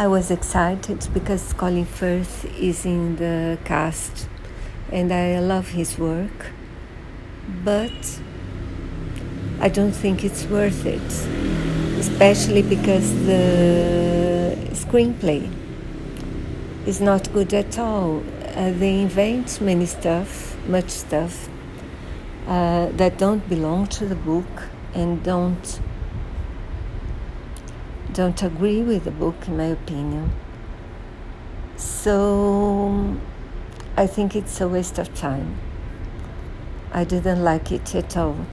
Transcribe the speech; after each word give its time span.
I 0.00 0.06
was 0.06 0.30
excited 0.30 1.08
because 1.12 1.52
Colin 1.54 1.84
Firth 1.84 2.44
is 2.56 2.86
in 2.86 3.16
the 3.16 3.58
cast 3.64 4.28
and 4.92 5.12
I 5.12 5.40
love 5.40 5.70
his 5.70 5.98
work, 5.98 6.52
but 7.64 8.20
I 9.58 9.68
don't 9.68 9.90
think 9.90 10.22
it's 10.22 10.44
worth 10.44 10.86
it, 10.86 11.02
especially 11.98 12.62
because 12.62 13.12
the 13.26 14.56
screenplay 14.70 15.52
is 16.86 17.00
not 17.00 17.32
good 17.32 17.52
at 17.52 17.76
all. 17.76 18.22
Uh, 18.54 18.70
they 18.70 19.00
invent 19.00 19.60
many 19.60 19.86
stuff, 19.86 20.56
much 20.68 20.90
stuff, 20.90 21.48
uh, 22.46 22.86
that 22.92 23.18
don't 23.18 23.48
belong 23.48 23.88
to 23.88 24.06
the 24.06 24.14
book 24.14 24.62
and 24.94 25.24
don't 25.24 25.80
don't 28.12 28.42
agree 28.42 28.82
with 28.82 29.04
the 29.04 29.10
book, 29.10 29.46
in 29.46 29.56
my 29.56 29.64
opinion. 29.64 30.32
So 31.76 33.16
I 33.96 34.06
think 34.06 34.34
it's 34.34 34.60
a 34.60 34.68
waste 34.68 34.98
of 34.98 35.14
time. 35.14 35.58
I 36.92 37.04
didn't 37.04 37.42
like 37.44 37.70
it 37.70 37.94
at 37.94 38.16
all. 38.16 38.46